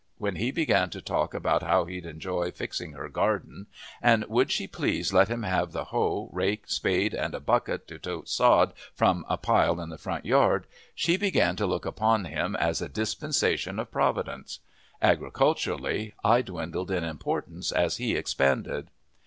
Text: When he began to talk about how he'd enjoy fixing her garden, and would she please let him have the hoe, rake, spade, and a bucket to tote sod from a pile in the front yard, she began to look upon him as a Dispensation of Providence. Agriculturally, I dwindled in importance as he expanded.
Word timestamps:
When 0.17 0.37
he 0.37 0.49
began 0.49 0.89
to 0.89 0.99
talk 0.99 1.35
about 1.35 1.61
how 1.61 1.85
he'd 1.85 2.07
enjoy 2.07 2.49
fixing 2.49 2.93
her 2.93 3.07
garden, 3.07 3.67
and 4.01 4.25
would 4.25 4.49
she 4.51 4.65
please 4.65 5.13
let 5.13 5.27
him 5.27 5.43
have 5.43 5.73
the 5.73 5.83
hoe, 5.83 6.27
rake, 6.33 6.67
spade, 6.67 7.13
and 7.13 7.35
a 7.35 7.39
bucket 7.39 7.87
to 7.89 7.99
tote 7.99 8.27
sod 8.27 8.73
from 8.95 9.23
a 9.29 9.37
pile 9.37 9.79
in 9.79 9.89
the 9.89 9.99
front 9.99 10.25
yard, 10.25 10.65
she 10.95 11.17
began 11.17 11.55
to 11.57 11.67
look 11.67 11.85
upon 11.85 12.25
him 12.25 12.55
as 12.55 12.81
a 12.81 12.89
Dispensation 12.89 13.77
of 13.77 13.91
Providence. 13.91 14.57
Agriculturally, 15.03 16.15
I 16.23 16.41
dwindled 16.41 16.89
in 16.89 17.03
importance 17.03 17.71
as 17.71 17.97
he 17.97 18.15
expanded. 18.15 18.87